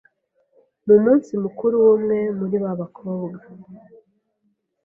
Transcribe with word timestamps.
mu 0.85 0.95
munsi 1.03 1.31
mukuru 1.43 1.75
w’ 1.85 1.87
umwe 1.95 2.17
muri 2.37 2.55
ba 2.63 2.71
bakobwa 2.79 3.37